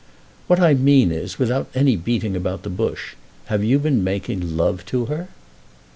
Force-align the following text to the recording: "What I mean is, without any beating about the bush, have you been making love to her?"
"What 0.47 0.59
I 0.59 0.73
mean 0.73 1.11
is, 1.11 1.37
without 1.37 1.67
any 1.75 1.95
beating 1.95 2.35
about 2.35 2.63
the 2.63 2.71
bush, 2.71 3.13
have 3.45 3.63
you 3.63 3.77
been 3.77 4.03
making 4.03 4.57
love 4.57 4.83
to 4.87 5.05
her?" 5.05 5.27